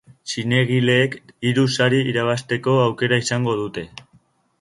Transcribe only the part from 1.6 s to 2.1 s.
sari